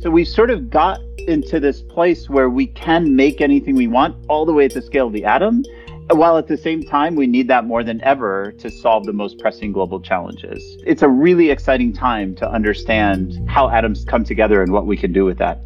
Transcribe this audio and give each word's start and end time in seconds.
So 0.00 0.10
we 0.10 0.24
sort 0.24 0.48
of 0.48 0.70
got 0.70 0.98
into 1.18 1.60
this 1.60 1.82
place 1.82 2.30
where 2.30 2.48
we 2.48 2.68
can 2.68 3.14
make 3.16 3.42
anything 3.42 3.74
we 3.74 3.86
want 3.86 4.16
all 4.30 4.46
the 4.46 4.52
way 4.54 4.64
at 4.64 4.72
the 4.72 4.80
scale 4.80 5.08
of 5.08 5.12
the 5.12 5.26
atom, 5.26 5.62
while 6.08 6.38
at 6.38 6.46
the 6.46 6.56
same 6.56 6.82
time 6.82 7.16
we 7.16 7.26
need 7.26 7.48
that 7.48 7.66
more 7.66 7.84
than 7.84 8.02
ever 8.02 8.52
to 8.52 8.70
solve 8.70 9.04
the 9.04 9.12
most 9.12 9.38
pressing 9.38 9.72
global 9.72 10.00
challenges. 10.00 10.62
It's 10.86 11.02
a 11.02 11.08
really 11.08 11.50
exciting 11.50 11.92
time 11.92 12.34
to 12.36 12.50
understand 12.50 13.46
how 13.46 13.68
atoms 13.68 14.06
come 14.06 14.24
together 14.24 14.62
and 14.62 14.72
what 14.72 14.86
we 14.86 14.96
can 14.96 15.12
do 15.12 15.26
with 15.26 15.36
that. 15.36 15.60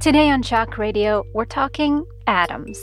Today 0.00 0.28
on 0.28 0.42
Chalk 0.42 0.76
Radio, 0.76 1.24
we're 1.32 1.44
talking 1.44 2.04
atoms. 2.26 2.76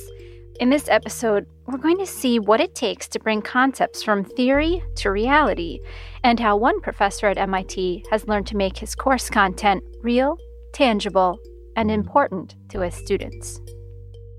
In 0.61 0.69
this 0.69 0.89
episode, 0.89 1.47
we're 1.65 1.79
going 1.79 1.97
to 1.97 2.05
see 2.05 2.37
what 2.37 2.61
it 2.61 2.75
takes 2.75 3.07
to 3.07 3.19
bring 3.19 3.41
concepts 3.41 4.03
from 4.03 4.23
theory 4.23 4.83
to 4.97 5.09
reality, 5.09 5.79
and 6.23 6.39
how 6.39 6.55
one 6.55 6.79
professor 6.81 7.25
at 7.25 7.39
MIT 7.39 8.05
has 8.11 8.27
learned 8.27 8.45
to 8.45 8.55
make 8.55 8.77
his 8.77 8.93
course 8.93 9.27
content 9.27 9.83
real, 10.03 10.37
tangible, 10.71 11.39
and 11.75 11.89
important 11.89 12.53
to 12.69 12.81
his 12.81 12.93
students. 12.93 13.59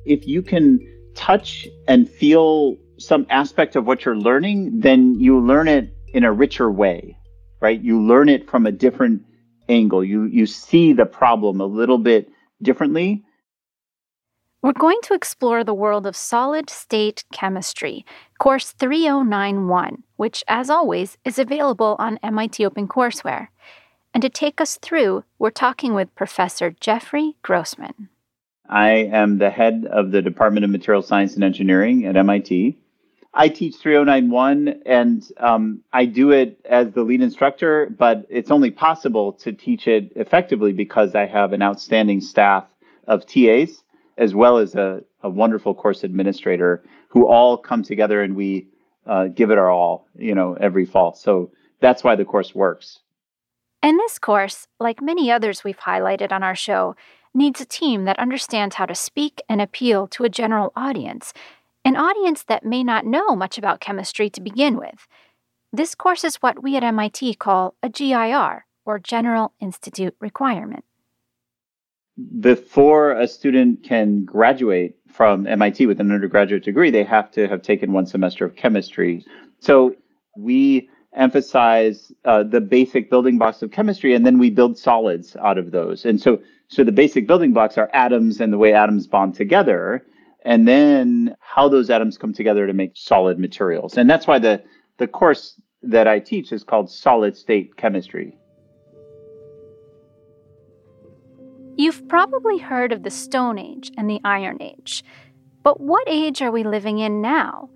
If 0.07 0.29
you 0.29 0.43
can 0.43 0.79
touch 1.17 1.67
and 1.89 2.09
feel 2.09 2.77
some 3.01 3.27
aspect 3.29 3.75
of 3.75 3.89
what 3.89 4.05
you're 4.05 4.15
learning, 4.15 4.79
then 4.79 5.19
you 5.19 5.41
learn 5.41 5.67
it 5.67 5.93
in 6.15 6.23
a 6.23 6.31
richer 6.31 6.71
way, 6.71 7.19
right? 7.61 7.83
You 7.83 8.01
learn 8.01 8.29
it 8.29 8.49
from 8.49 8.65
a 8.65 8.71
different 8.71 9.23
angle. 9.69 10.05
You 10.05 10.27
you 10.27 10.47
see 10.47 10.93
the 10.93 11.05
problem 11.05 11.61
a 11.61 11.67
little 11.67 11.99
bit 11.99 12.29
differently 12.63 13.25
we're 14.63 14.73
going 14.73 14.99
to 15.03 15.15
explore 15.15 15.65
the 15.65 15.75
world 15.75 16.07
of 16.07 16.15
solid 16.15 16.71
state 16.71 17.25
chemistry, 17.33 18.07
course 18.39 18.71
3091, 18.71 20.05
which, 20.17 20.45
as 20.47 20.71
always, 20.71 21.19
is 21.25 21.39
available 21.39 21.97
on 21.99 22.21
MIT 22.23 22.65
OpenCourseware. 22.65 23.49
And 24.15 24.23
to 24.23 24.29
take 24.29 24.61
us 24.61 24.79
through, 24.81 25.25
we're 25.39 25.51
talking 25.51 25.95
with 25.95 26.15
Professor 26.15 26.71
Jeffrey 26.71 27.35
Grossman. 27.43 28.09
I 28.69 28.91
am 28.91 29.39
the 29.39 29.51
head 29.51 29.85
of 29.91 30.13
the 30.13 30.23
Department 30.23 30.65
of 30.65 30.71
Material 30.71 31.03
Science 31.03 31.35
and 31.35 31.43
Engineering 31.43 32.07
at 32.07 32.17
MIT. 32.17 32.79
I 33.35 33.49
teach 33.49 33.77
3091 33.77 34.83
and 34.87 35.27
um, 35.39 35.81
I 35.93 36.05
do 36.05 36.31
it 36.31 36.61
as 36.67 36.93
the 36.93 37.03
lead 37.03 37.23
instructor, 37.23 37.93
but 37.99 38.27
it's 38.29 38.51
only 38.51 38.71
possible 38.71 39.33
to 39.35 39.53
teach 39.53 39.89
it 39.89 40.13
effectively 40.15 40.73
because 40.73 41.15
I 41.15 41.27
have 41.27 41.53
an 41.53 41.63
outstanding 41.63 42.21
staff 42.21 42.65
of 43.09 43.27
TAs 43.27 43.82
as 44.19 44.35
well 44.35 44.59
as 44.59 44.75
a, 44.75 45.03
a 45.23 45.31
wonderful 45.31 45.75
course 45.75 46.05
administrator 46.05 46.83
who 47.09 47.27
all 47.27 47.57
come 47.57 47.83
together 47.83 48.23
and 48.23 48.37
we 48.37 48.67
uh, 49.07 49.29
give 49.29 49.51
it 49.51 49.59
our 49.59 49.71
all, 49.71 50.07
you 50.17 50.35
know, 50.35 50.57
every 50.61 50.85
fall. 50.85 51.15
So 51.15 51.51
that's 51.81 52.05
why 52.05 52.17
the 52.17 52.25
course 52.25 52.55
works. 52.55 53.01
And 53.83 53.99
this 53.99 54.19
course, 54.19 54.69
like 54.79 55.03
many 55.03 55.31
others 55.31 55.65
we've 55.65 55.79
highlighted 55.79 56.31
on 56.31 56.43
our 56.43 56.55
show, 56.55 56.95
needs 57.35 57.61
a 57.61 57.67
team 57.67 58.05
that 58.05 58.19
understands 58.19 58.77
how 58.77 58.87
to 58.87 58.95
speak 58.95 59.41
and 59.49 59.61
appeal 59.61 60.07
to 60.07 60.25
a 60.25 60.29
general 60.29 60.73
audience, 60.77 61.33
an 61.85 61.97
audience 61.97 62.45
that 62.45 62.65
may 62.65 62.85
not 62.85 63.07
know 63.07 63.35
much 63.35 63.59
about 63.59 63.81
chemistry 63.81 64.31
to 64.31 64.41
begin 64.41 64.77
with. 64.77 65.09
This 65.73 65.95
course 65.95 66.23
is 66.23 66.37
what 66.37 66.63
we 66.63 66.77
at 66.77 66.85
MIT 66.85 67.35
call 67.35 67.75
a 67.83 67.89
GIR, 67.89 68.67
or 68.85 68.99
General 68.99 69.53
Institute 69.61 70.15
Requirement 70.21 70.85
before 72.41 73.13
a 73.13 73.27
student 73.27 73.83
can 73.83 74.25
graduate 74.25 74.97
from 75.09 75.47
MIT 75.47 75.87
with 75.87 76.01
an 76.01 76.11
undergraduate 76.11 76.65
degree, 76.65 76.91
they 76.91 77.05
have 77.05 77.31
to 77.33 77.49
have 77.49 77.63
taken 77.63 77.93
one 77.93 78.07
semester 78.07 78.45
of 78.45 78.57
chemistry. 78.57 79.25
So 79.61 79.95
we 80.37 80.89
emphasize 81.15 82.13
uh, 82.25 82.43
the 82.43 82.61
basic 82.61 83.11
building 83.11 83.39
blocks 83.39 83.63
of 83.63 83.71
chemistry, 83.71 84.15
and 84.15 84.25
then 84.27 84.39
we 84.39 84.51
build 84.51 84.79
solids 84.79 85.37
out 85.37 85.59
of 85.59 85.71
those. 85.71 86.05
And 86.05 86.21
so, 86.21 86.41
so 86.69 86.85
the 86.85 86.93
basic 86.93 87.27
building 87.27 87.53
blocks 87.53 87.77
are 87.77 87.91
atoms 87.93 88.41
and 88.41 88.53
the 88.53 88.59
way 88.59 88.73
atoms 88.73 89.07
bond 89.07 89.35
together, 89.35 90.07
and 90.45 90.67
then 90.67 91.37
how 91.41 91.69
those 91.69 91.91
atoms 91.91 92.19
come 92.19 92.33
together 92.33 92.67
to 92.67 92.73
make 92.73 92.93
solid 92.95 93.39
materials. 93.39 93.97
And 93.97 94.09
that's 94.09 94.27
why 94.27 94.39
the 94.39 94.63
the 94.99 95.07
course 95.07 95.61
that 95.83 96.07
I 96.07 96.19
teach 96.19 96.53
is 96.53 96.63
called 96.63 96.91
solid 96.91 97.37
state 97.37 97.77
chemistry. 97.77 98.37
You've 101.77 102.07
probably 102.07 102.59
heard 102.59 102.93
of 102.93 103.03
the 103.03 103.11
Stone 103.11 103.59
Age 103.59 103.91
and 103.97 104.09
the 104.09 104.21
Iron 104.25 104.61
Age. 104.61 105.03
But 105.63 105.81
what 105.81 106.07
age 106.07 106.43
are 106.43 106.51
we 106.51 106.65
living 106.65 106.99
in 106.99 107.23
now? 107.23 107.71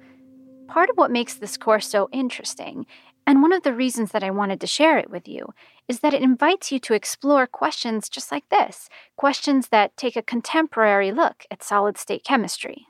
Part 0.69 0.91
of 0.91 0.99
what 0.99 1.11
makes 1.11 1.35
this 1.35 1.57
course 1.57 1.89
so 1.89 2.09
interesting, 2.13 2.85
and 3.27 3.41
one 3.41 3.53
of 3.53 3.63
the 3.63 3.73
reasons 3.73 4.13
that 4.13 4.23
I 4.23 4.31
wanted 4.31 4.61
to 4.61 4.67
share 4.67 4.99
it 4.99 5.09
with 5.09 5.27
you, 5.27 5.47
is 5.89 6.01
that 6.01 6.13
it 6.13 6.23
invites 6.23 6.71
you 6.71 6.79
to 6.81 6.95
explore 6.95 7.47
questions 7.47 8.09
just 8.09 8.31
like 8.31 8.49
this 8.51 8.91
questions 9.17 9.69
that 9.69 9.97
take 9.97 10.17
a 10.17 10.23
contemporary 10.23 11.11
look 11.11 11.45
at 11.51 11.63
solid 11.63 11.97
state 11.97 12.23
chemistry. 12.23 12.87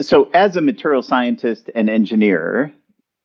So, 0.00 0.30
as 0.32 0.56
a 0.56 0.60
material 0.60 1.02
scientist 1.02 1.70
and 1.74 1.90
engineer, 1.90 2.72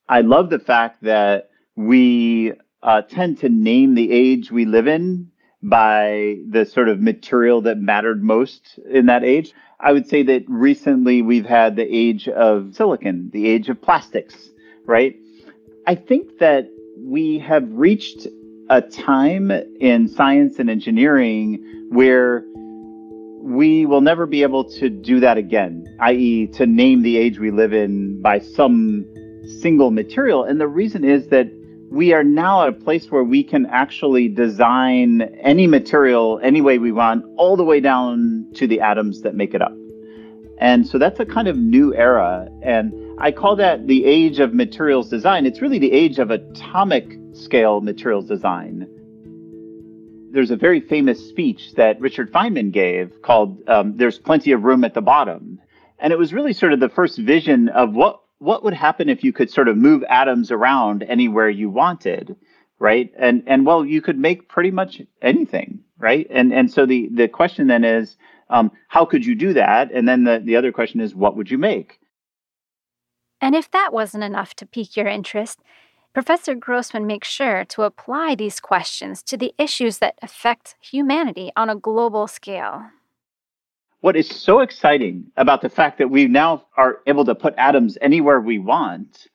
I 0.08 0.20
love 0.20 0.50
the 0.50 0.58
fact 0.58 1.02
that 1.02 1.50
we 1.76 2.52
uh, 2.82 3.02
tend 3.02 3.38
to 3.38 3.48
name 3.48 3.94
the 3.94 4.12
age 4.12 4.50
we 4.50 4.66
live 4.66 4.86
in 4.86 5.30
by 5.62 6.38
the 6.48 6.64
sort 6.64 6.88
of 6.88 7.00
material 7.00 7.60
that 7.62 7.78
mattered 7.78 8.22
most 8.22 8.78
in 8.90 9.06
that 9.06 9.24
age. 9.24 9.52
I 9.78 9.92
would 9.92 10.08
say 10.08 10.22
that 10.24 10.44
recently 10.48 11.22
we've 11.22 11.46
had 11.46 11.76
the 11.76 11.82
age 11.84 12.28
of 12.28 12.74
silicon, 12.74 13.30
the 13.32 13.48
age 13.48 13.68
of 13.68 13.80
plastics, 13.80 14.50
right? 14.84 15.16
I 15.86 15.94
think 15.94 16.38
that 16.38 16.68
we 16.98 17.38
have 17.40 17.64
reached 17.70 18.26
a 18.68 18.80
time 18.80 19.50
in 19.50 20.08
science 20.08 20.58
and 20.58 20.70
engineering 20.70 21.88
where 21.90 22.44
we 23.42 23.86
will 23.86 24.02
never 24.02 24.26
be 24.26 24.42
able 24.42 24.64
to 24.64 24.88
do 24.88 25.20
that 25.20 25.38
again, 25.38 25.84
i.e., 26.00 26.46
to 26.48 26.66
name 26.66 27.02
the 27.02 27.16
age 27.16 27.38
we 27.38 27.50
live 27.50 27.72
in 27.72 28.20
by 28.20 28.38
some 28.38 29.04
single 29.60 29.90
material. 29.90 30.44
And 30.44 30.60
the 30.60 30.68
reason 30.68 31.04
is 31.04 31.26
that 31.28 31.50
we 31.90 32.12
are 32.12 32.22
now 32.22 32.62
at 32.62 32.68
a 32.68 32.72
place 32.72 33.10
where 33.10 33.24
we 33.24 33.42
can 33.42 33.66
actually 33.66 34.28
design 34.28 35.22
any 35.42 35.66
material 35.66 36.38
any 36.42 36.60
way 36.60 36.78
we 36.78 36.92
want, 36.92 37.24
all 37.36 37.56
the 37.56 37.64
way 37.64 37.80
down 37.80 38.46
to 38.54 38.68
the 38.68 38.80
atoms 38.80 39.22
that 39.22 39.34
make 39.34 39.54
it 39.54 39.60
up. 39.60 39.76
And 40.58 40.86
so 40.86 40.98
that's 40.98 41.18
a 41.18 41.26
kind 41.26 41.48
of 41.48 41.56
new 41.56 41.92
era. 41.94 42.48
And 42.62 42.92
I 43.18 43.32
call 43.32 43.56
that 43.56 43.88
the 43.88 44.04
age 44.04 44.38
of 44.38 44.54
materials 44.54 45.08
design. 45.08 45.46
It's 45.46 45.60
really 45.60 45.80
the 45.80 45.90
age 45.90 46.18
of 46.20 46.30
atomic 46.30 47.18
scale 47.32 47.80
materials 47.80 48.26
design. 48.26 48.86
There's 50.32 50.52
a 50.52 50.56
very 50.56 50.80
famous 50.80 51.28
speech 51.28 51.74
that 51.74 52.00
Richard 52.00 52.32
Feynman 52.32 52.70
gave 52.70 53.20
called 53.22 53.68
um, 53.68 53.96
There's 53.96 54.18
Plenty 54.18 54.52
of 54.52 54.62
Room 54.62 54.84
at 54.84 54.94
the 54.94 55.00
Bottom. 55.00 55.58
And 55.98 56.12
it 56.12 56.18
was 56.18 56.32
really 56.32 56.52
sort 56.52 56.72
of 56.72 56.78
the 56.78 56.88
first 56.88 57.18
vision 57.18 57.68
of 57.68 57.92
what 57.94 58.20
what 58.40 58.64
would 58.64 58.74
happen 58.74 59.08
if 59.08 59.22
you 59.22 59.32
could 59.32 59.50
sort 59.50 59.68
of 59.68 59.76
move 59.76 60.02
atoms 60.08 60.50
around 60.50 61.02
anywhere 61.04 61.48
you 61.48 61.70
wanted, 61.70 62.34
right? 62.78 63.12
And 63.18 63.44
and 63.46 63.64
well, 63.64 63.84
you 63.84 64.02
could 64.02 64.18
make 64.18 64.48
pretty 64.48 64.70
much 64.70 65.00
anything, 65.22 65.80
right? 65.98 66.26
And 66.30 66.52
and 66.52 66.70
so 66.70 66.86
the 66.86 67.08
the 67.12 67.28
question 67.28 67.68
then 67.68 67.84
is, 67.84 68.16
um, 68.48 68.72
how 68.88 69.04
could 69.04 69.24
you 69.24 69.34
do 69.34 69.52
that? 69.52 69.92
And 69.92 70.08
then 70.08 70.24
the 70.24 70.40
the 70.42 70.56
other 70.56 70.72
question 70.72 71.00
is, 71.00 71.14
what 71.14 71.36
would 71.36 71.50
you 71.50 71.58
make? 71.58 72.00
And 73.42 73.54
if 73.54 73.70
that 73.70 73.92
wasn't 73.92 74.24
enough 74.24 74.54
to 74.54 74.66
pique 74.66 74.96
your 74.96 75.06
interest, 75.06 75.60
Professor 76.14 76.54
Grossman 76.54 77.06
makes 77.06 77.28
sure 77.28 77.64
to 77.66 77.82
apply 77.82 78.34
these 78.34 78.58
questions 78.58 79.22
to 79.24 79.36
the 79.36 79.54
issues 79.58 79.98
that 79.98 80.18
affect 80.22 80.76
humanity 80.80 81.52
on 81.56 81.70
a 81.70 81.76
global 81.76 82.26
scale 82.26 82.86
what 84.00 84.16
is 84.16 84.28
so 84.28 84.60
exciting 84.60 85.26
about 85.36 85.60
the 85.60 85.68
fact 85.68 85.98
that 85.98 86.10
we 86.10 86.26
now 86.26 86.64
are 86.76 87.00
able 87.06 87.24
to 87.24 87.34
put 87.34 87.54
atoms 87.58 87.98
anywhere 88.00 88.40
we 88.40 88.58
want 88.58 89.28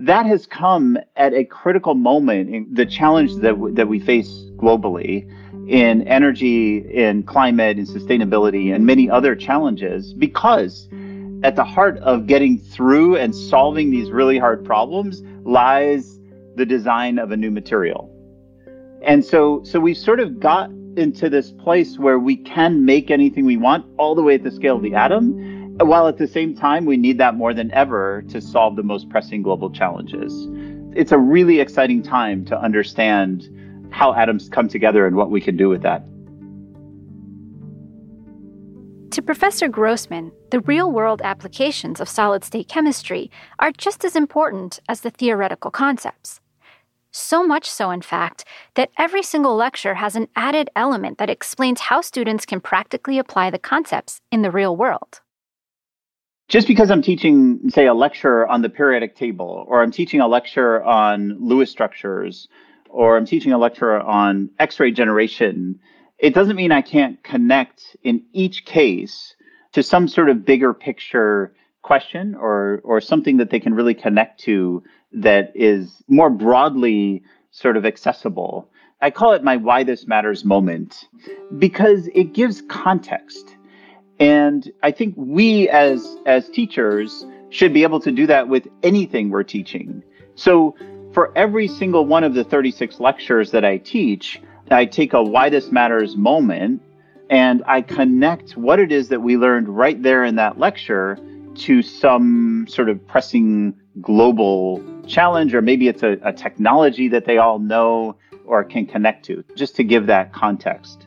that 0.00 0.26
has 0.26 0.46
come 0.46 0.98
at 1.16 1.32
a 1.32 1.44
critical 1.44 1.94
moment 1.94 2.50
in 2.50 2.66
the 2.72 2.84
challenge 2.84 3.34
that, 3.36 3.52
w- 3.52 3.74
that 3.74 3.88
we 3.88 4.00
face 4.00 4.28
globally 4.56 5.30
in 5.68 6.06
energy 6.08 6.78
in 6.92 7.22
climate 7.22 7.78
in 7.78 7.86
sustainability 7.86 8.74
and 8.74 8.84
many 8.84 9.08
other 9.08 9.34
challenges 9.34 10.12
because 10.14 10.88
at 11.42 11.56
the 11.56 11.64
heart 11.64 11.96
of 11.98 12.26
getting 12.26 12.58
through 12.58 13.16
and 13.16 13.34
solving 13.34 13.90
these 13.90 14.10
really 14.10 14.38
hard 14.38 14.64
problems 14.64 15.22
lies 15.44 16.18
the 16.56 16.66
design 16.66 17.18
of 17.18 17.30
a 17.30 17.36
new 17.36 17.50
material. 17.50 18.10
And 19.02 19.24
so 19.24 19.62
so 19.64 19.80
we 19.80 19.94
sort 19.94 20.20
of 20.20 20.40
got 20.40 20.70
into 20.96 21.28
this 21.28 21.50
place 21.52 21.98
where 21.98 22.18
we 22.18 22.36
can 22.36 22.84
make 22.84 23.10
anything 23.10 23.44
we 23.44 23.56
want 23.56 23.84
all 23.98 24.14
the 24.14 24.22
way 24.22 24.34
at 24.34 24.42
the 24.42 24.50
scale 24.50 24.76
of 24.76 24.82
the 24.82 24.94
atom, 24.94 25.76
while 25.78 26.06
at 26.06 26.18
the 26.18 26.26
same 26.26 26.54
time 26.54 26.84
we 26.84 26.96
need 26.96 27.18
that 27.18 27.34
more 27.34 27.52
than 27.52 27.70
ever 27.72 28.22
to 28.28 28.40
solve 28.40 28.76
the 28.76 28.82
most 28.82 29.08
pressing 29.08 29.42
global 29.42 29.70
challenges. 29.70 30.48
It's 30.96 31.12
a 31.12 31.18
really 31.18 31.60
exciting 31.60 32.02
time 32.02 32.44
to 32.46 32.58
understand 32.58 33.48
how 33.90 34.14
atoms 34.14 34.48
come 34.48 34.68
together 34.68 35.06
and 35.06 35.16
what 35.16 35.30
we 35.30 35.40
can 35.40 35.56
do 35.56 35.68
with 35.68 35.82
that. 35.82 36.04
To 39.12 39.22
Professor 39.22 39.68
Grossman, 39.68 40.32
the 40.50 40.60
real 40.60 40.90
world 40.90 41.22
applications 41.22 42.00
of 42.00 42.08
solid 42.08 42.42
state 42.42 42.66
chemistry 42.66 43.30
are 43.60 43.70
just 43.70 44.04
as 44.04 44.16
important 44.16 44.80
as 44.88 45.02
the 45.02 45.10
theoretical 45.10 45.70
concepts. 45.70 46.40
So 47.16 47.46
much 47.46 47.70
so, 47.70 47.92
in 47.92 48.02
fact, 48.02 48.44
that 48.74 48.90
every 48.98 49.22
single 49.22 49.54
lecture 49.54 49.94
has 49.94 50.16
an 50.16 50.26
added 50.34 50.68
element 50.74 51.18
that 51.18 51.30
explains 51.30 51.82
how 51.82 52.00
students 52.00 52.44
can 52.44 52.60
practically 52.60 53.20
apply 53.20 53.50
the 53.50 53.58
concepts 53.58 54.20
in 54.32 54.42
the 54.42 54.50
real 54.50 54.76
world. 54.76 55.20
Just 56.48 56.66
because 56.66 56.90
I'm 56.90 57.02
teaching, 57.02 57.70
say, 57.70 57.86
a 57.86 57.94
lecture 57.94 58.48
on 58.48 58.62
the 58.62 58.68
periodic 58.68 59.14
table, 59.14 59.64
or 59.68 59.80
I'm 59.80 59.92
teaching 59.92 60.20
a 60.20 60.26
lecture 60.26 60.82
on 60.82 61.36
Lewis 61.38 61.70
structures, 61.70 62.48
or 62.90 63.16
I'm 63.16 63.26
teaching 63.26 63.52
a 63.52 63.58
lecture 63.58 64.00
on 64.00 64.50
X 64.58 64.80
ray 64.80 64.90
generation, 64.90 65.78
it 66.18 66.34
doesn't 66.34 66.56
mean 66.56 66.72
I 66.72 66.82
can't 66.82 67.22
connect 67.22 67.96
in 68.02 68.24
each 68.32 68.64
case 68.64 69.36
to 69.70 69.84
some 69.84 70.08
sort 70.08 70.30
of 70.30 70.44
bigger 70.44 70.74
picture 70.74 71.54
question 71.82 72.34
or 72.34 72.80
or 72.82 73.00
something 73.00 73.36
that 73.36 73.50
they 73.50 73.60
can 73.60 73.74
really 73.74 73.94
connect 73.94 74.40
to 74.40 74.82
that 75.14 75.52
is 75.54 76.02
more 76.08 76.30
broadly 76.30 77.22
sort 77.50 77.76
of 77.76 77.86
accessible. 77.86 78.68
I 79.00 79.10
call 79.10 79.32
it 79.32 79.44
my 79.44 79.56
why 79.56 79.84
this 79.84 80.06
matters 80.06 80.44
moment 80.44 81.08
because 81.58 82.08
it 82.14 82.32
gives 82.32 82.62
context. 82.68 83.56
And 84.18 84.70
I 84.82 84.90
think 84.92 85.14
we 85.16 85.68
as 85.68 86.16
as 86.26 86.48
teachers 86.48 87.26
should 87.50 87.72
be 87.72 87.82
able 87.82 88.00
to 88.00 88.10
do 88.10 88.26
that 88.26 88.48
with 88.48 88.66
anything 88.82 89.30
we're 89.30 89.42
teaching. 89.44 90.02
So 90.34 90.74
for 91.12 91.36
every 91.36 91.68
single 91.68 92.04
one 92.04 92.24
of 92.24 92.34
the 92.34 92.44
36 92.44 92.98
lectures 92.98 93.52
that 93.52 93.64
I 93.64 93.78
teach, 93.78 94.40
I 94.70 94.86
take 94.86 95.12
a 95.12 95.22
why 95.22 95.48
this 95.48 95.70
matters 95.70 96.16
moment 96.16 96.82
and 97.30 97.62
I 97.66 97.82
connect 97.82 98.56
what 98.56 98.80
it 98.80 98.90
is 98.90 99.08
that 99.08 99.20
we 99.20 99.36
learned 99.36 99.68
right 99.68 100.02
there 100.02 100.24
in 100.24 100.36
that 100.36 100.58
lecture 100.58 101.18
to 101.56 101.82
some 101.82 102.66
sort 102.68 102.88
of 102.88 103.06
pressing 103.06 103.74
global 104.00 104.82
challenge, 105.06 105.54
or 105.54 105.62
maybe 105.62 105.88
it's 105.88 106.02
a, 106.02 106.18
a 106.22 106.32
technology 106.32 107.08
that 107.08 107.24
they 107.24 107.38
all 107.38 107.58
know 107.58 108.16
or 108.44 108.64
can 108.64 108.86
connect 108.86 109.24
to, 109.26 109.44
just 109.54 109.76
to 109.76 109.84
give 109.84 110.06
that 110.06 110.32
context. 110.32 111.06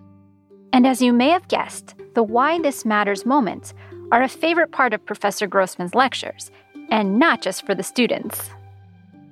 And 0.73 0.85
as 0.87 1.01
you 1.01 1.13
may 1.13 1.29
have 1.29 1.47
guessed, 1.47 1.95
the 2.13 2.23
why 2.23 2.59
this 2.59 2.85
matters 2.85 3.25
moments 3.25 3.73
are 4.11 4.21
a 4.21 4.27
favorite 4.27 4.71
part 4.71 4.93
of 4.93 5.05
Professor 5.05 5.47
Grossman's 5.47 5.95
lectures, 5.95 6.51
and 6.89 7.19
not 7.19 7.41
just 7.41 7.65
for 7.65 7.75
the 7.75 7.83
students. 7.83 8.49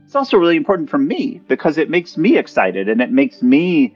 It's 0.05 0.15
also 0.15 0.37
really 0.37 0.55
important 0.55 0.89
for 0.89 0.97
me 0.97 1.41
because 1.47 1.77
it 1.77 1.89
makes 1.89 2.17
me 2.17 2.37
excited 2.37 2.87
and 2.89 3.01
it 3.01 3.11
makes 3.11 3.41
me 3.41 3.95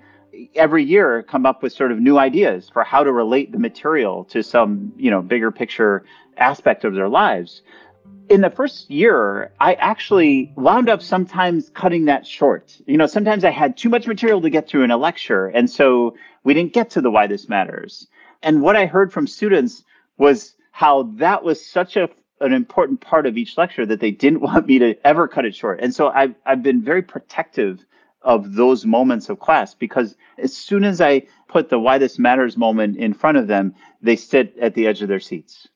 every 0.56 0.84
year 0.84 1.24
come 1.24 1.46
up 1.46 1.62
with 1.62 1.74
sort 1.74 1.92
of 1.92 2.00
new 2.00 2.18
ideas 2.18 2.70
for 2.72 2.84
how 2.84 3.04
to 3.04 3.12
relate 3.12 3.52
the 3.52 3.60
material 3.60 4.24
to 4.26 4.42
some, 4.42 4.92
you 4.98 5.12
know, 5.12 5.22
bigger 5.22 5.52
picture 5.52 6.04
aspect 6.38 6.84
of 6.84 6.94
their 6.94 7.10
lives. 7.10 7.62
In 8.30 8.42
the 8.42 8.50
first 8.50 8.90
year, 8.92 9.52
I 9.60 9.74
actually 9.74 10.54
wound 10.56 10.88
up 10.88 11.02
sometimes 11.02 11.70
cutting 11.70 12.06
that 12.06 12.28
short. 12.28 12.80
You 12.86 12.98
know, 12.98 13.08
sometimes 13.08 13.44
I 13.44 13.50
had 13.50 13.76
too 13.76 13.90
much 13.90 14.06
material 14.06 14.42
to 14.42 14.50
get 14.50 14.68
through 14.68 14.84
in 14.84 14.92
a 14.92 14.98
lecture. 14.98 15.48
And 15.48 15.70
so 15.70 16.16
we 16.44 16.54
didn't 16.54 16.74
get 16.74 16.92
to 16.92 17.02
the 17.02 17.10
why 17.10 17.26
this 17.28 17.50
matters. 17.50 18.08
And 18.44 18.62
what 18.62 18.76
I 18.76 18.86
heard 18.86 19.12
from 19.12 19.26
students 19.26 19.84
was 20.18 20.56
how 20.72 21.04
that 21.18 21.44
was 21.44 21.66
such 21.66 21.98
a 21.98 22.10
an 22.42 22.54
important 22.54 23.02
part 23.02 23.26
of 23.26 23.38
each 23.38 23.58
lecture 23.58 23.86
that 23.86 24.00
they 24.00 24.12
didn't 24.12 24.40
want 24.48 24.68
me 24.68 24.80
to 24.80 24.96
ever 25.06 25.28
cut 25.28 25.46
it 25.46 25.56
short. 25.56 25.80
And 25.82 25.94
so 25.94 26.10
I've, 26.10 26.36
I've 26.46 26.64
been 26.64 26.82
very 26.82 27.02
protective 27.02 27.86
of 28.22 28.54
those 28.54 28.86
moments 28.86 29.30
of 29.30 29.40
class 29.40 29.74
because 29.74 30.16
as 30.38 30.56
soon 30.56 30.84
as 30.84 31.00
I 31.00 31.24
put 31.48 31.70
the 31.70 31.80
why 31.80 31.98
this 31.98 32.20
matters 32.20 32.58
moment 32.58 32.98
in 32.98 33.14
front 33.14 33.38
of 33.38 33.48
them, 33.48 33.76
they 34.02 34.16
sit 34.16 34.58
at 34.60 34.74
the 34.74 34.88
edge 34.88 35.02
of 35.02 35.08
their 35.08 35.20
seats. 35.20 35.68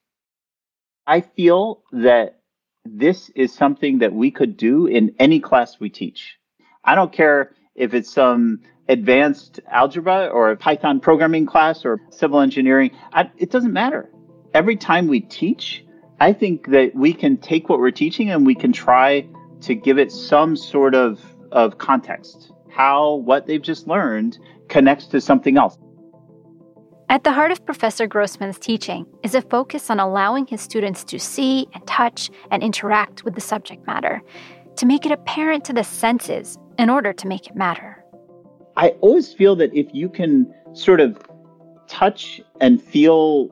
I 1.06 1.22
feel 1.22 1.84
that 1.92 2.40
this 2.86 3.30
is 3.36 3.54
something 3.54 4.00
that 4.00 4.14
we 4.14 4.32
could 4.32 4.56
do 4.58 4.88
in 4.88 5.16
any 5.20 5.40
class 5.40 5.80
we 5.80 5.90
teach. 5.90 6.38
I 6.84 6.96
don't 6.96 7.12
care 7.12 7.54
if 7.76 7.94
it's 7.94 8.12
some 8.12 8.62
advanced 8.88 9.60
algebra 9.70 10.28
or 10.28 10.52
a 10.52 10.58
Python 10.58 11.00
programming 11.00 11.46
class 11.46 11.86
or 11.86 12.00
civil 12.10 12.40
engineering. 12.40 12.92
I, 13.12 13.30
it 13.38 13.52
doesn't 13.52 13.74
matter. 13.74 14.10
Every 14.54 14.76
time 14.76 15.08
we 15.08 15.22
teach, 15.22 15.86
I 16.20 16.34
think 16.34 16.68
that 16.68 16.96
we 16.96 17.14
can 17.14 17.38
take 17.38 17.70
what 17.70 17.80
we're 17.80 17.92
teaching 17.92 18.30
and 18.30 18.46
we 18.46 18.56
can 18.56 18.72
try 18.72 19.28
to 19.62 19.76
give 19.76 19.98
it 19.98 20.12
some 20.12 20.56
sort 20.56 20.96
of, 20.96 21.22
of 21.52 21.78
context. 21.78 22.52
How 22.70 23.16
what 23.16 23.46
they've 23.46 23.62
just 23.62 23.88
learned 23.88 24.38
connects 24.68 25.08
to 25.08 25.22
something 25.22 25.58
else. 25.58 25.78
At 27.10 27.24
the 27.24 27.32
heart 27.32 27.52
of 27.52 27.66
Professor 27.66 28.08
Grossman's 28.08 28.58
teaching 28.58 29.06
is 29.24 29.36
a 29.36 29.42
focus 29.42 29.90
on 29.90 30.00
allowing 30.00 30.48
his 30.48 30.62
students 30.62 31.04
to 31.06 31.20
see 31.20 31.68
and 31.74 31.86
touch 31.86 32.30
and 32.50 32.64
interact 32.64 33.24
with 33.24 33.36
the 33.36 33.42
subject 33.42 33.86
matter, 33.86 34.22
to 34.78 34.86
make 34.86 35.06
it 35.06 35.12
apparent 35.12 35.66
to 35.66 35.74
the 35.74 35.84
senses 35.84 36.58
in 36.80 36.90
order 36.90 37.14
to 37.14 37.28
make 37.28 37.48
it 37.48 37.56
matter. 37.56 38.04
I 38.78 38.90
always 39.02 39.34
feel 39.34 39.56
that 39.58 39.74
if 39.74 39.88
you 39.94 40.10
can 40.10 40.52
sort 40.74 41.00
of 41.00 41.18
touch 41.88 42.42
and 42.62 42.82
feel 42.82 43.50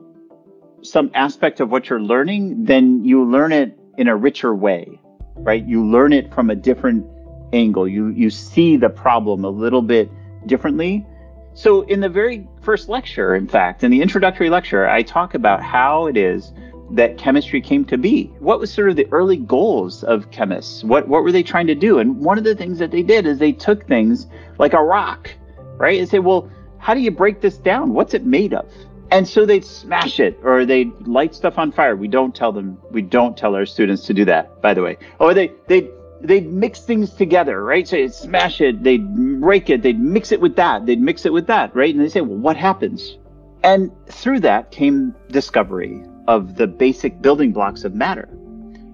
some 0.82 1.10
aspect 1.14 1.60
of 1.60 1.70
what 1.70 1.88
you're 1.88 2.00
learning, 2.00 2.64
then 2.64 3.04
you 3.04 3.24
learn 3.24 3.52
it 3.52 3.78
in 3.98 4.08
a 4.08 4.16
richer 4.16 4.54
way, 4.54 5.00
right? 5.36 5.64
You 5.64 5.86
learn 5.86 6.12
it 6.12 6.32
from 6.34 6.50
a 6.50 6.56
different 6.56 7.06
angle. 7.52 7.86
You 7.86 8.08
you 8.08 8.30
see 8.30 8.76
the 8.76 8.88
problem 8.88 9.44
a 9.44 9.50
little 9.50 9.82
bit 9.82 10.10
differently 10.46 11.06
so, 11.54 11.82
in 11.82 12.00
the 12.00 12.08
very 12.08 12.48
first 12.62 12.88
lecture, 12.88 13.34
in 13.34 13.48
fact, 13.48 13.84
in 13.84 13.90
the 13.90 14.00
introductory 14.00 14.50
lecture, 14.50 14.88
I 14.88 15.02
talk 15.02 15.34
about 15.34 15.62
how 15.62 16.06
it 16.06 16.16
is 16.16 16.52
that 16.92 17.16
chemistry 17.16 17.60
came 17.60 17.84
to 17.86 17.96
be. 17.96 18.24
What 18.38 18.60
was 18.60 18.72
sort 18.72 18.90
of 18.90 18.96
the 18.96 19.08
early 19.12 19.38
goals 19.38 20.04
of 20.04 20.30
chemists? 20.30 20.84
What 20.84 21.08
what 21.08 21.22
were 21.22 21.32
they 21.32 21.42
trying 21.42 21.66
to 21.68 21.74
do? 21.74 21.98
And 21.98 22.18
one 22.18 22.38
of 22.38 22.44
the 22.44 22.54
things 22.54 22.78
that 22.78 22.90
they 22.90 23.02
did 23.02 23.26
is 23.26 23.38
they 23.38 23.52
took 23.52 23.86
things 23.86 24.26
like 24.58 24.74
a 24.74 24.82
rock, 24.82 25.30
right? 25.76 25.98
And 25.98 26.08
say, 26.08 26.18
well, 26.18 26.50
how 26.78 26.94
do 26.94 27.00
you 27.00 27.10
break 27.10 27.40
this 27.40 27.56
down? 27.56 27.94
What's 27.94 28.14
it 28.14 28.24
made 28.24 28.52
of? 28.52 28.70
And 29.10 29.28
so 29.28 29.44
they'd 29.44 29.64
smash 29.64 30.20
it 30.20 30.38
or 30.42 30.64
they'd 30.64 30.92
light 31.06 31.34
stuff 31.34 31.58
on 31.58 31.70
fire. 31.70 31.96
We 31.96 32.08
don't 32.08 32.34
tell 32.34 32.50
them, 32.50 32.78
we 32.90 33.02
don't 33.02 33.36
tell 33.36 33.54
our 33.54 33.66
students 33.66 34.06
to 34.06 34.14
do 34.14 34.24
that, 34.24 34.62
by 34.62 34.74
the 34.74 34.82
way. 34.82 34.96
Or 35.18 35.34
they 35.34 35.52
they'd 35.68 35.90
they'd 36.22 36.50
mix 36.50 36.80
things 36.80 37.10
together, 37.10 37.62
right? 37.64 37.86
So 37.86 37.96
they'd 37.96 38.14
smash 38.14 38.60
it, 38.60 38.82
they'd 38.82 39.40
break 39.40 39.68
it, 39.70 39.82
they'd 39.82 39.98
mix 39.98 40.32
it 40.32 40.40
with 40.40 40.56
that, 40.56 40.86
they'd 40.86 41.00
mix 41.00 41.26
it 41.26 41.32
with 41.32 41.46
that, 41.48 41.74
right? 41.74 41.94
And 41.94 42.02
they 42.02 42.08
say, 42.08 42.20
well, 42.20 42.38
what 42.38 42.56
happens? 42.56 43.18
And 43.64 43.90
through 44.06 44.40
that 44.40 44.70
came 44.70 45.14
discovery 45.30 46.02
of 46.28 46.56
the 46.56 46.66
basic 46.66 47.20
building 47.20 47.52
blocks 47.52 47.84
of 47.84 47.94
matter. 47.94 48.28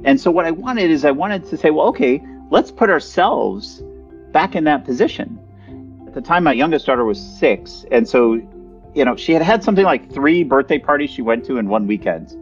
And 0.04 0.20
so 0.20 0.30
what 0.30 0.46
I 0.46 0.50
wanted 0.50 0.90
is 0.90 1.04
I 1.04 1.10
wanted 1.10 1.46
to 1.50 1.56
say, 1.56 1.70
well, 1.70 1.86
okay, 1.88 2.22
let's 2.50 2.70
put 2.70 2.88
ourselves 2.88 3.82
back 4.32 4.54
in 4.54 4.64
that 4.64 4.84
position. 4.84 5.38
At 6.06 6.14
the 6.14 6.20
time, 6.20 6.44
my 6.44 6.52
youngest 6.52 6.86
daughter 6.86 7.04
was 7.04 7.20
six. 7.20 7.84
And 7.90 8.08
so, 8.08 8.35
you 8.94 9.04
know, 9.04 9.16
she 9.16 9.32
had 9.32 9.42
had 9.42 9.62
something 9.62 9.85
like 9.85 10.12
three 10.12 10.44
birthday 10.44 10.78
parties 10.78 11.11
she 11.11 11.23
went 11.23 11.44
to 11.47 11.58
in 11.58 11.68
one 11.68 11.87
weekend. 11.87 12.35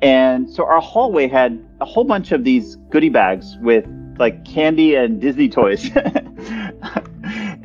And 0.00 0.48
so 0.48 0.64
our 0.64 0.80
hallway 0.80 1.26
had 1.28 1.62
a 1.80 1.84
whole 1.84 2.04
bunch 2.04 2.32
of 2.32 2.44
these 2.44 2.76
goodie 2.90 3.08
bags 3.08 3.56
with 3.60 3.84
like 4.18 4.44
candy 4.44 4.94
and 4.94 5.20
Disney 5.20 5.48
toys. 5.48 5.90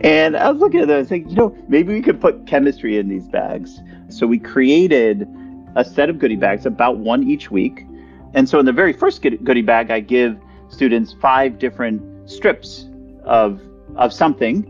and 0.02 0.38
I 0.38 0.52
was 0.52 0.60
looking 0.60 0.82
at 0.82 0.88
was 0.88 1.12
like, 1.12 1.30
you 1.30 1.36
know, 1.36 1.58
maybe 1.68 1.94
we 1.94 2.02
could 2.02 2.20
put 2.20 2.46
chemistry 2.48 2.98
in 2.98 3.10
these 3.10 3.28
bags. 3.28 3.80
So 4.10 4.28
we 4.28 4.40
created 4.40 5.28
a 5.76 5.84
set 5.84 6.10
of 6.10 6.20
goodie 6.20 6.36
bags, 6.36 6.66
about 6.66 6.98
one 6.98 7.24
each 7.24 7.50
week. 7.50 7.86
And 8.34 8.48
so 8.48 8.60
in 8.60 8.66
the 8.66 8.74
very 8.74 8.94
first 8.94 9.22
goodie 9.22 9.62
bag, 9.62 9.92
I 9.92 10.00
give 10.00 10.40
students 10.70 11.14
five 11.22 11.60
different 11.60 12.30
strips 12.30 12.88
of 13.24 13.62
of 13.96 14.12
something. 14.12 14.70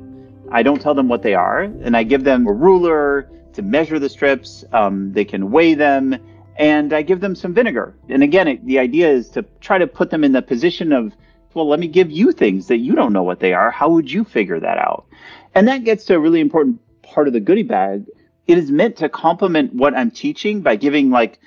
I 0.52 0.64
don't 0.64 0.82
tell 0.82 0.94
them 0.94 1.08
what 1.08 1.22
they 1.22 1.34
are, 1.34 1.62
and 1.62 1.96
I 1.96 2.04
give 2.04 2.24
them 2.24 2.46
a 2.46 2.52
ruler 2.52 3.30
to 3.54 3.62
measure 3.62 4.00
the 4.00 4.10
strips. 4.10 4.66
Um, 4.74 5.14
they 5.14 5.26
can 5.26 5.52
weigh 5.52 5.74
them, 5.74 6.18
and 6.58 6.94
I 6.94 7.02
give 7.02 7.22
them 7.22 7.36
some 7.36 7.54
vinegar. 7.54 7.96
And 8.10 8.22
again, 8.22 8.48
it, 8.48 8.66
the 8.66 8.80
idea 8.80 9.10
is 9.10 9.30
to 9.30 9.44
try 9.62 9.78
to 9.78 9.88
put 9.88 10.10
them 10.10 10.24
in 10.24 10.34
the 10.34 10.42
position 10.42 10.92
of 10.92 11.14
well, 11.54 11.68
let 11.68 11.80
me 11.80 11.88
give 11.88 12.12
you 12.12 12.32
things 12.32 12.68
that 12.68 12.78
you 12.78 12.96
don't 12.96 13.14
know 13.14 13.24
what 13.24 13.40
they 13.40 13.54
are. 13.54 13.72
How 13.72 13.90
would 13.90 14.12
you 14.12 14.24
figure 14.24 14.60
that 14.60 14.78
out? 14.78 15.06
And 15.56 15.68
that 15.68 15.84
gets 15.84 16.06
to 16.06 16.16
a 16.16 16.20
really 16.20 16.40
important 16.40 16.80
part 17.04 17.28
of 17.28 17.34
the 17.34 17.40
goodie 17.40 17.64
bag. 17.64 18.06
It 18.48 18.58
is 18.58 18.72
meant 18.72 18.98
to 18.98 19.10
complement 19.10 19.74
what 19.74 19.96
I'm 19.96 20.12
teaching 20.12 20.62
by 20.62 20.76
giving 20.76 21.10
like 21.10 21.40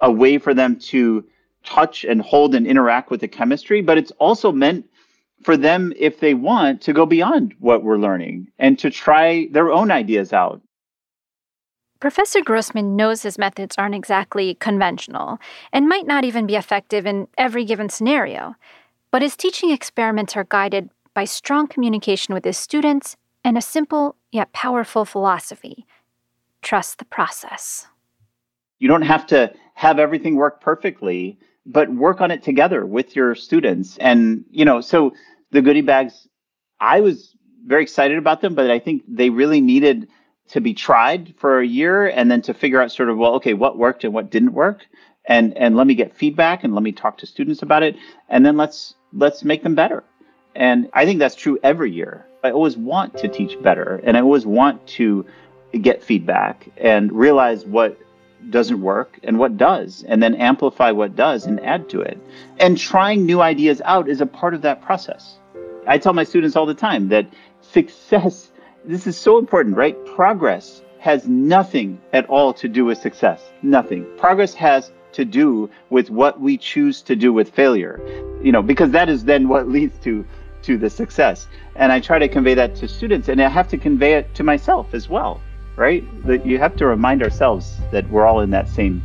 a 0.00 0.10
way 0.10 0.38
for 0.38 0.54
them 0.54 0.76
to 0.76 1.24
touch 1.64 2.04
and 2.04 2.20
hold 2.20 2.54
and 2.54 2.66
interact 2.66 3.10
with 3.10 3.20
the 3.20 3.28
chemistry, 3.28 3.80
but 3.80 3.98
it's 3.98 4.12
also 4.12 4.52
meant 4.52 4.86
for 5.42 5.56
them, 5.56 5.92
if 5.98 6.20
they 6.20 6.34
want, 6.34 6.80
to 6.82 6.92
go 6.92 7.06
beyond 7.06 7.54
what 7.58 7.82
we're 7.82 7.98
learning 7.98 8.48
and 8.58 8.78
to 8.78 8.90
try 8.90 9.48
their 9.50 9.70
own 9.70 9.90
ideas 9.90 10.32
out. 10.32 10.60
Professor 12.00 12.42
Grossman 12.42 12.96
knows 12.96 13.22
his 13.22 13.38
methods 13.38 13.76
aren't 13.78 13.94
exactly 13.94 14.54
conventional 14.56 15.38
and 15.72 15.88
might 15.88 16.06
not 16.06 16.24
even 16.24 16.46
be 16.46 16.56
effective 16.56 17.06
in 17.06 17.28
every 17.38 17.64
given 17.64 17.88
scenario. 17.88 18.54
But 19.14 19.22
his 19.22 19.36
teaching 19.36 19.70
experiments 19.70 20.36
are 20.36 20.42
guided 20.42 20.90
by 21.14 21.22
strong 21.22 21.68
communication 21.68 22.34
with 22.34 22.44
his 22.44 22.58
students 22.58 23.16
and 23.44 23.56
a 23.56 23.60
simple 23.60 24.16
yet 24.32 24.52
powerful 24.52 25.04
philosophy 25.04 25.86
trust 26.62 26.98
the 26.98 27.04
process. 27.04 27.86
You 28.80 28.88
don't 28.88 29.02
have 29.02 29.24
to 29.28 29.54
have 29.74 30.00
everything 30.00 30.34
work 30.34 30.60
perfectly, 30.60 31.38
but 31.64 31.94
work 31.94 32.20
on 32.20 32.32
it 32.32 32.42
together 32.42 32.84
with 32.84 33.14
your 33.14 33.36
students. 33.36 33.96
And, 33.98 34.44
you 34.50 34.64
know, 34.64 34.80
so 34.80 35.12
the 35.52 35.62
goodie 35.62 35.80
bags, 35.80 36.26
I 36.80 36.98
was 36.98 37.36
very 37.66 37.84
excited 37.84 38.18
about 38.18 38.40
them, 38.40 38.56
but 38.56 38.68
I 38.68 38.80
think 38.80 39.04
they 39.06 39.30
really 39.30 39.60
needed 39.60 40.08
to 40.48 40.60
be 40.60 40.74
tried 40.74 41.34
for 41.38 41.60
a 41.60 41.66
year 41.66 42.08
and 42.08 42.32
then 42.32 42.42
to 42.42 42.52
figure 42.52 42.82
out 42.82 42.90
sort 42.90 43.08
of 43.08 43.16
well, 43.16 43.34
okay, 43.34 43.54
what 43.54 43.78
worked 43.78 44.02
and 44.02 44.12
what 44.12 44.32
didn't 44.32 44.54
work, 44.54 44.84
and 45.26 45.56
and 45.56 45.76
let 45.76 45.86
me 45.86 45.94
get 45.94 46.16
feedback 46.16 46.64
and 46.64 46.74
let 46.74 46.82
me 46.82 46.90
talk 46.90 47.16
to 47.18 47.26
students 47.26 47.62
about 47.62 47.84
it, 47.84 47.94
and 48.28 48.44
then 48.44 48.56
let's 48.56 48.96
let's 49.14 49.44
make 49.44 49.62
them 49.62 49.74
better. 49.74 50.04
And 50.54 50.88
I 50.92 51.04
think 51.04 51.18
that's 51.18 51.34
true 51.34 51.58
every 51.62 51.90
year. 51.92 52.26
I 52.42 52.50
always 52.50 52.76
want 52.76 53.16
to 53.18 53.28
teach 53.28 53.60
better, 53.62 54.00
and 54.04 54.16
I 54.16 54.20
always 54.20 54.46
want 54.46 54.86
to 54.88 55.26
get 55.80 56.04
feedback 56.04 56.68
and 56.76 57.10
realize 57.12 57.64
what 57.64 57.98
doesn't 58.50 58.80
work 58.80 59.18
and 59.22 59.38
what 59.38 59.56
does, 59.56 60.04
and 60.06 60.22
then 60.22 60.34
amplify 60.34 60.90
what 60.90 61.16
does 61.16 61.46
and 61.46 61.58
add 61.64 61.88
to 61.88 62.00
it. 62.00 62.18
And 62.58 62.78
trying 62.78 63.24
new 63.24 63.40
ideas 63.40 63.80
out 63.84 64.08
is 64.08 64.20
a 64.20 64.26
part 64.26 64.54
of 64.54 64.62
that 64.62 64.82
process. 64.82 65.38
I 65.86 65.98
tell 65.98 66.12
my 66.12 66.24
students 66.24 66.54
all 66.54 66.66
the 66.66 66.74
time 66.74 67.08
that 67.08 67.26
success, 67.62 68.50
this 68.84 69.06
is 69.06 69.16
so 69.16 69.38
important, 69.38 69.76
right? 69.76 69.96
Progress 70.04 70.82
has 70.98 71.26
nothing 71.26 72.00
at 72.12 72.26
all 72.26 72.52
to 72.54 72.68
do 72.68 72.84
with 72.84 72.98
success. 72.98 73.42
Nothing. 73.62 74.06
Progress 74.16 74.54
has 74.54 74.92
to 75.12 75.24
do 75.24 75.70
with 75.90 76.10
what 76.10 76.40
we 76.40 76.58
choose 76.58 77.02
to 77.02 77.16
do 77.16 77.32
with 77.32 77.50
failure, 77.50 78.00
you 78.44 78.52
know, 78.52 78.62
because 78.62 78.90
that 78.90 79.08
is 79.08 79.24
then 79.24 79.48
what 79.48 79.68
leads 79.68 79.98
to 80.04 80.24
to 80.62 80.78
the 80.78 80.88
success. 80.88 81.46
And 81.76 81.92
I 81.92 82.00
try 82.00 82.18
to 82.18 82.28
convey 82.28 82.54
that 82.54 82.76
to 82.76 82.88
students, 82.88 83.28
and 83.28 83.40
I 83.42 83.48
have 83.48 83.68
to 83.68 83.76
convey 83.76 84.14
it 84.14 84.34
to 84.36 84.42
myself 84.42 84.94
as 84.94 85.08
well 85.08 85.40
right? 85.76 86.04
That 86.26 86.46
you 86.46 86.58
have 86.58 86.76
to 86.76 86.86
remind 86.86 87.22
ourselves 87.22 87.76
that 87.90 88.08
we're 88.10 88.26
all 88.26 88.40
in 88.40 88.50
that 88.50 88.68
same 88.68 89.02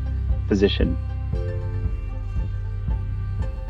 position. 0.47 0.97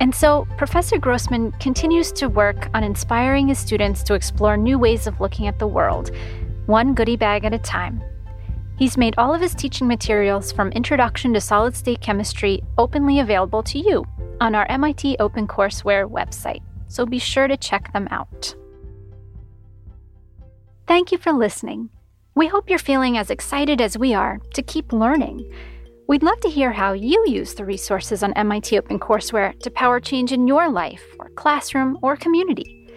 And 0.02 0.16
so, 0.16 0.48
Professor 0.58 0.98
Grossman 0.98 1.52
continues 1.54 2.12
to 2.14 2.30
work 2.30 2.70
on 2.74 2.84
inspiring 2.84 3.50
his 3.50 3.60
students 3.60 4.02
to 4.04 4.14
explore 4.14 4.56
new 4.56 4.80
ways 4.80 5.08
of 5.08 5.20
looking 5.20 5.48
at 5.48 5.60
the 5.60 5.68
world, 5.68 6.12
one 6.68 6.94
goodie 6.94 7.18
bag 7.18 7.44
at 7.44 7.54
a 7.54 7.60
time. 7.60 8.02
He's 8.78 8.98
made 8.98 9.16
all 9.18 9.36
of 9.36 9.42
his 9.42 9.54
teaching 9.54 9.88
materials 9.88 10.54
from 10.54 10.72
Introduction 10.72 11.34
to 11.34 11.42
Solid 11.42 11.76
State 11.76 12.00
Chemistry 12.00 12.64
openly 12.78 13.20
available 13.20 13.62
to 13.64 13.78
you 13.78 14.06
on 14.41 14.55
our 14.55 14.65
MIT 14.69 15.17
OpenCourseWare 15.19 16.10
website, 16.10 16.62
so 16.88 17.05
be 17.05 17.19
sure 17.19 17.48
to 17.48 17.58
check 17.58 17.91
them 17.93 18.08
out. 18.12 18.55
Thank 20.88 21.12
you 21.12 21.17
for 21.17 21.31
listening. 21.31 21.89
We 22.36 22.48
hope 22.48 22.69
you're 22.69 22.79
feeling 22.79 23.17
as 23.17 23.29
excited 23.29 23.81
as 23.81 23.98
we 23.98 24.13
are 24.13 24.39
to 24.53 24.62
keep 24.62 24.93
learning. 24.93 25.51
We'd 26.08 26.24
love 26.24 26.39
to 26.41 26.50
hear 26.50 26.72
how 26.72 26.93
you 26.93 27.24
use 27.27 27.53
the 27.53 27.65
resources 27.65 28.24
on 28.24 28.34
MIT 28.34 28.79
OpenCourseWare 28.79 29.60
to 29.60 29.69
power 29.69 30.00
change 30.00 30.31
in 30.31 30.48
your 30.48 30.69
life, 30.69 31.03
or 31.19 31.29
classroom, 31.29 31.98
or 32.01 32.15
community. 32.15 32.88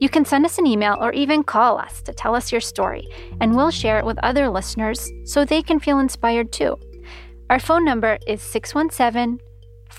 You 0.00 0.08
can 0.08 0.24
send 0.24 0.44
us 0.44 0.58
an 0.58 0.66
email 0.66 0.98
or 1.00 1.12
even 1.12 1.44
call 1.44 1.78
us 1.78 2.02
to 2.02 2.12
tell 2.12 2.34
us 2.34 2.50
your 2.50 2.60
story, 2.60 3.08
and 3.40 3.54
we'll 3.54 3.70
share 3.70 3.98
it 3.98 4.04
with 4.04 4.18
other 4.22 4.48
listeners 4.48 5.10
so 5.24 5.44
they 5.44 5.62
can 5.62 5.78
feel 5.78 6.00
inspired 6.00 6.52
too. 6.52 6.76
Our 7.48 7.60
phone 7.60 7.84
number 7.84 8.18
is 8.26 8.42
617 8.42 9.38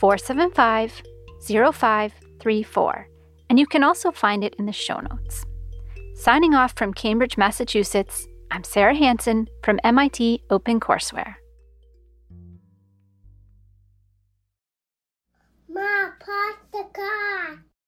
475 0.03 1.01
0534, 1.47 3.07
and 3.49 3.57
you 3.57 3.65
can 3.65 3.85
also 3.85 4.11
find 4.11 4.43
it 4.43 4.53
in 4.55 4.65
the 4.65 4.73
show 4.73 4.99
notes. 4.99 5.45
Signing 6.13 6.53
off 6.53 6.73
from 6.75 6.93
Cambridge, 6.93 7.37
Massachusetts, 7.37 8.27
I'm 8.51 8.65
Sarah 8.65 8.95
Hansen 8.95 9.47
from 9.63 9.79
MIT 9.85 10.43
OpenCourseWare. 10.49 11.35
Ma, 15.69 16.09
park 16.19 16.57
the 16.73 16.83
car. 16.93 17.63